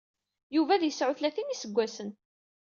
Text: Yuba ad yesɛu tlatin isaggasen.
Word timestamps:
Yuba 0.55 0.71
ad 0.75 0.83
yesɛu 0.85 1.13
tlatin 1.17 1.53
isaggasen. 1.55 2.09